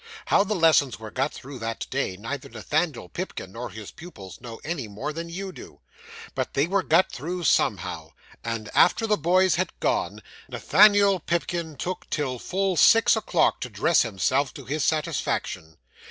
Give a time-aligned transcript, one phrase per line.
[0.25, 4.59] How the lessons were got through that day, neither Nathaniel Pipkin nor his pupils knew
[4.63, 5.81] any more than you do;
[6.33, 8.09] but they were got through somehow,
[8.43, 14.01] and, after the boys had gone, Nathaniel Pipkin took till full six o'clock to dress
[14.01, 15.77] himself to his satisfaction.